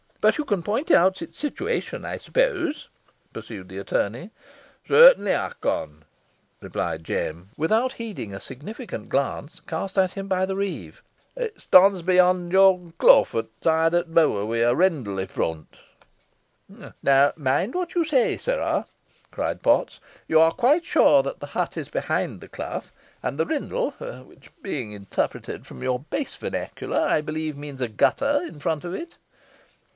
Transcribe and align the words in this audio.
"But 0.19 0.37
you 0.39 0.45
can 0.45 0.61
point 0.63 0.89
out 0.91 1.21
its 1.21 1.37
situation, 1.37 2.05
I 2.05 2.17
suppose?" 2.17 2.89
pursued 3.33 3.69
the 3.69 3.77
attorney. 3.79 4.29
"Sartinly 4.87 5.31
ey 5.31 5.49
con," 5.61 6.05
replied 6.59 7.03
Jem, 7.03 7.49
without 7.57 7.93
heeding 7.93 8.33
a 8.33 8.39
significant 8.39 9.09
glance 9.09 9.59
cast 9.67 9.97
at 9.99 10.11
him 10.11 10.27
by 10.27 10.45
the 10.45 10.55
reeve. 10.55 11.01
"It 11.35 11.59
stonds 11.61 12.01
behind 12.03 12.51
yon 12.51 12.93
kloof, 12.99 13.33
ot 13.35 13.47
soide 13.63 13.93
o' 13.95 14.03
t' 14.03 14.09
moor, 14.09 14.45
wi' 14.45 14.57
a 14.57 14.75
rindle 14.75 15.17
in 15.19 15.27
front." 15.27 15.75
"Now 17.01 17.33
mind 17.35 17.73
what 17.73 17.93
you 17.95 18.03
say, 18.05 18.37
sirrah," 18.37 18.87
cried 19.31 19.63
Potts. 19.63 19.99
"You 20.27 20.39
are 20.39 20.51
quite 20.51 20.85
sure 20.85 21.23
the 21.23 21.35
hut 21.47 21.77
is 21.77 21.89
behind 21.89 22.41
the 22.41 22.47
clough; 22.47 22.83
and 23.23 23.39
the 23.39 23.45
rindle, 23.45 23.91
which, 24.27 24.51
being 24.63 24.93
interpreted 24.93 25.65
from 25.65 25.83
your 25.83 25.99
base 25.99 26.35
vernacular, 26.35 26.99
I 26.99 27.21
believe 27.21 27.55
means 27.57 27.81
a 27.81 27.87
gutter, 27.87 28.41
in 28.47 28.59
front 28.59 28.83
of 28.83 28.93
it?" 28.95 29.17